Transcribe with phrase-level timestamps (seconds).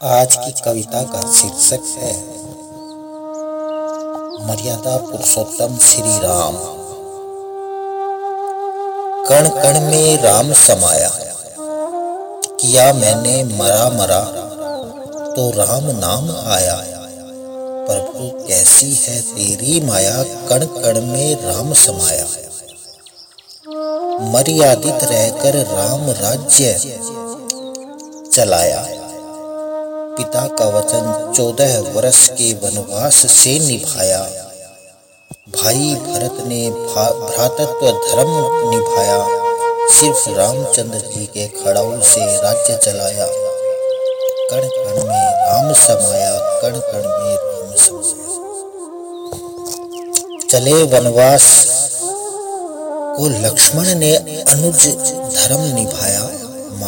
[0.00, 2.12] आज की कविता का शीर्षक है
[4.46, 6.54] मर्यादा पुरुषोत्तम श्री राम
[9.26, 11.10] कण कण में राम समाया,
[12.60, 14.20] किया मैंने मरा मरा
[15.34, 16.76] तो राम नाम आया।
[17.86, 22.24] प्रभु कैसी है तेरी माया, कण कण में राम समाया।
[24.32, 26.72] मर्यादित रहकर राम राज्य
[28.32, 28.99] चलाया।
[30.20, 34.18] पिता का वचन चौदह वर्ष के वनवास से निभाया।
[35.48, 38.32] भाई भरत ने भ्रातत्व धर्म
[38.70, 39.26] निभाया।
[39.88, 43.26] सिर्फ़ रामचंद्र जी के खड़ाऊ से राज्य चलाया।
[44.50, 48.38] कण कण में राम समाया, कण कण में राम समाया।
[50.50, 51.66] चले वनवास
[53.16, 54.16] को लक्ष्मण ने
[54.48, 54.88] अनुज
[55.36, 56.29] धर्म निभाया।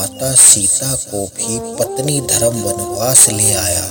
[0.00, 3.90] माता सीता को भी पत्नी धर्म वनवास ले आया।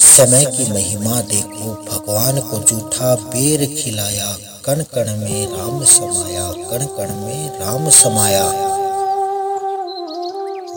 [0.00, 6.86] समय की महिमा देखो, भगवान को जूठा बेर खिलाया कण कण में राम समाया कण
[6.86, 8.52] कण में राम समाया।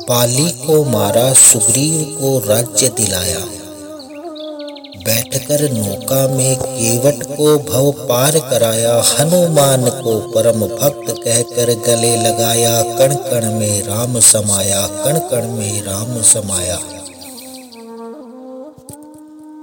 [0.09, 3.39] बाली को मारा, सुग्रीव को राज्य दिलाया।
[5.03, 12.81] बैठकर नौका में केवट को भव पार कराया, हनुमान को परम भक्त कहकर गले लगाया
[12.81, 16.79] कण कण में राम समाया कण कण में राम समाया।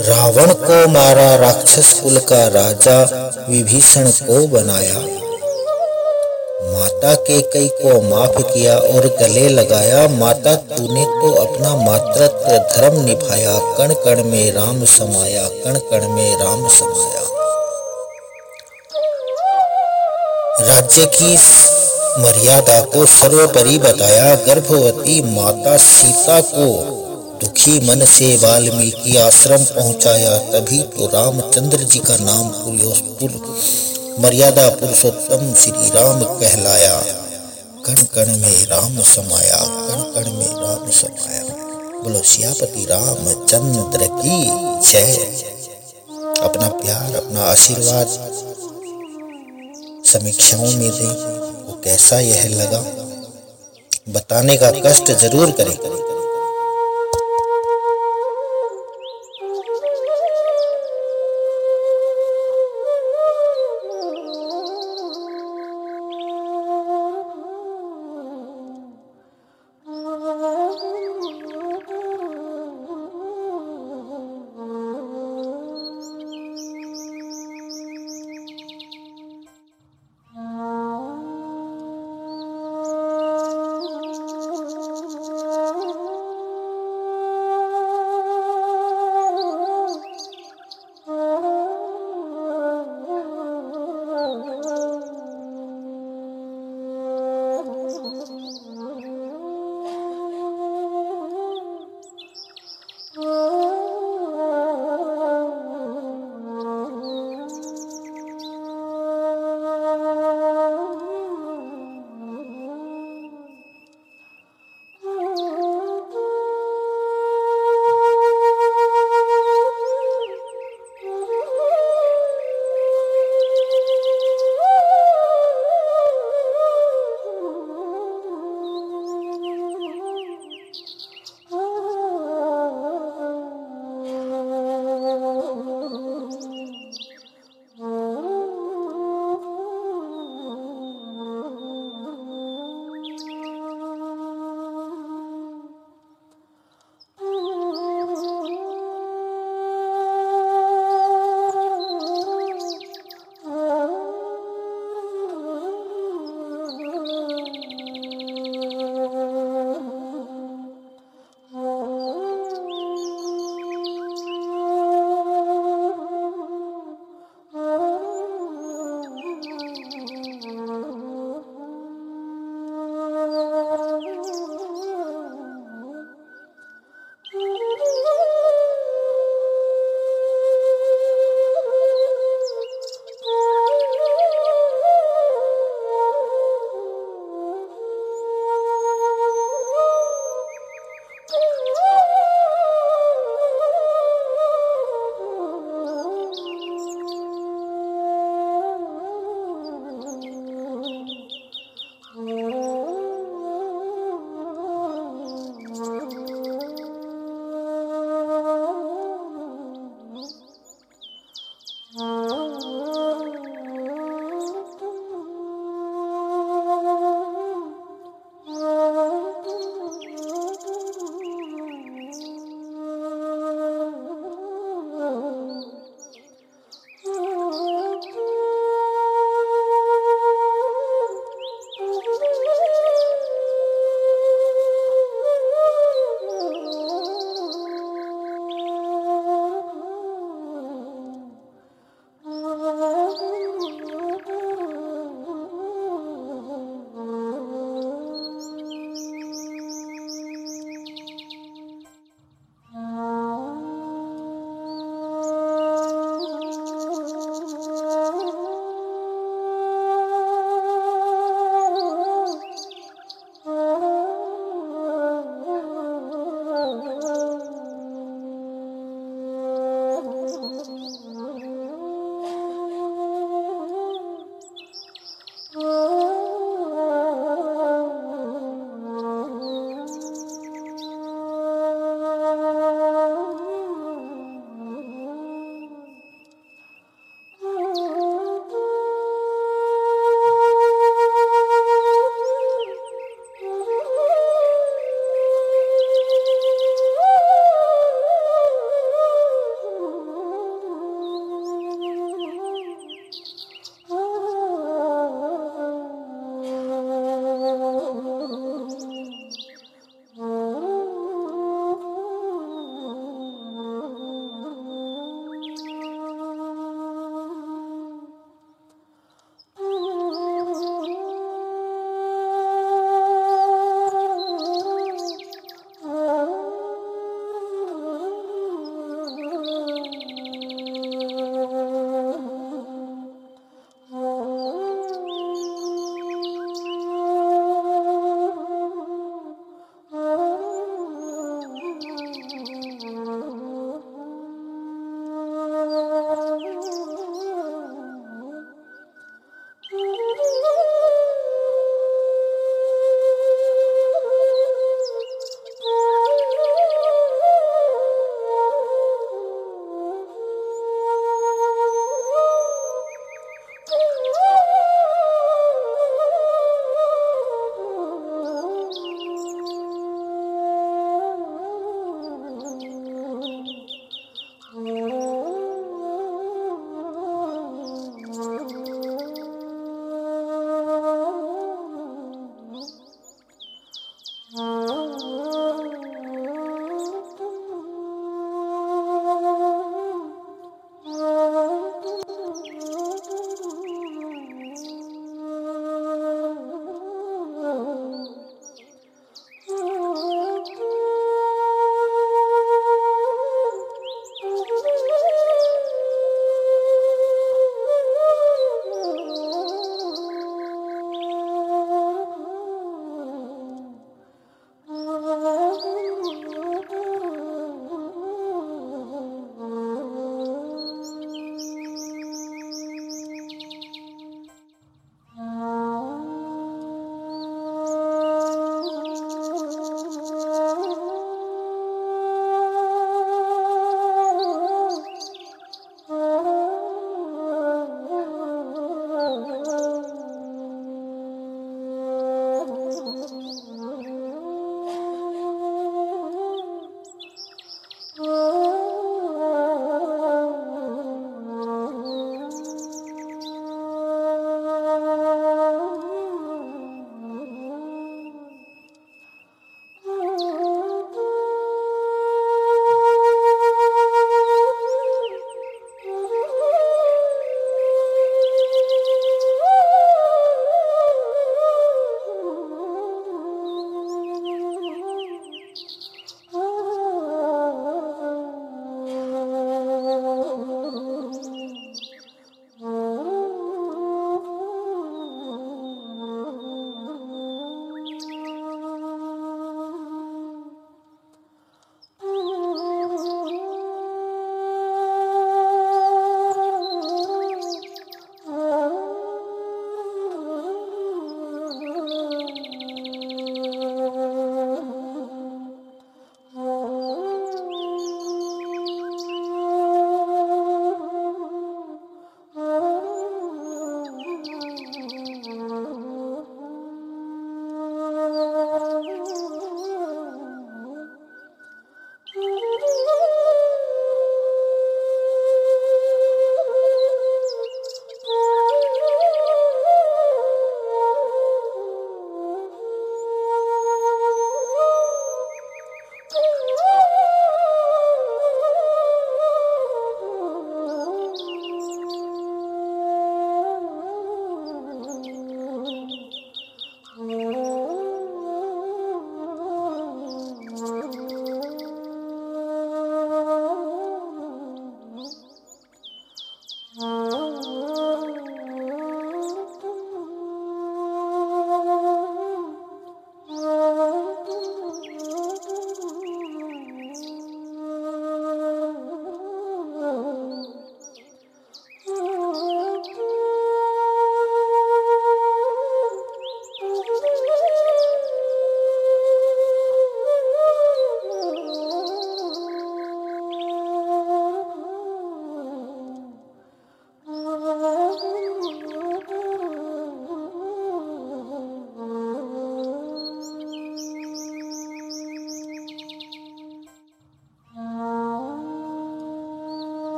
[0.00, 3.02] रावण को मारा, राक्षस कुल का राजा
[3.48, 5.21] विभीषण को बनाया।
[6.82, 13.00] माता के कई को माफ़ किया और गले लगाया। माता, तूने तो अपना मातृत्व धर्म
[13.04, 17.20] निभाया। कण कण में राम समाया कण कण में राम समाया।
[20.60, 21.36] राज्य की
[22.22, 26.66] मर्यादा को सर्वोपरि बताया। गर्भवती माता सीता को
[27.40, 33.40] दुखी मन से वाल्मीकि आश्रम पहुँचाया। तभी तो रामचंद्र जी का नाम पुलियोपुर
[34.18, 37.02] मर्यादा पुरुषोत्तम श्री राम कहलाया।
[37.86, 41.42] कण कण में राम समाया कण कण में राम समाया।
[42.02, 44.44] बोलो, सियापति राम चंद्र की
[44.90, 45.12] जय।
[46.42, 48.06] अपना प्यार, अपना आशीर्वाद
[50.04, 52.80] समीक्षाओं में दें, वो कैसा यह लगा?
[54.12, 55.76] बताने का कष्ट ज़रूर करें।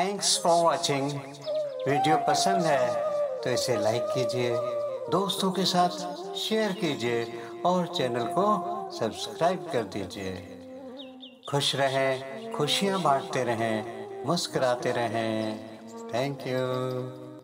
[0.00, 1.10] थैंक्स फॉर वॉचिंग
[1.88, 4.50] वीडियो पसंद है तो इसे लाइक कीजिए,
[5.10, 7.26] दोस्तों के साथ शेयर कीजिए
[7.66, 8.46] और चैनल को
[8.98, 10.32] सब्सक्राइब कर दीजिए।
[11.50, 15.58] खुश रहें, खुशियाँ बांटते रहें, मुस्कराते रहें।
[16.14, 17.19] Thank you